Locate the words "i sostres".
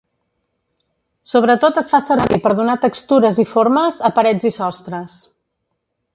4.53-5.17